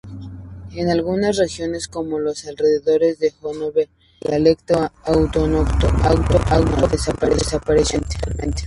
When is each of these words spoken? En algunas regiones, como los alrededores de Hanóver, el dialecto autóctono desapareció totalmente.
En 0.73 0.89
algunas 0.89 1.37
regiones, 1.37 1.87
como 1.87 2.17
los 2.17 2.47
alrededores 2.47 3.19
de 3.19 3.35
Hanóver, 3.43 3.87
el 4.21 4.29
dialecto 4.31 4.91
autóctono 5.03 5.67
desapareció 7.43 8.01
totalmente. 8.01 8.59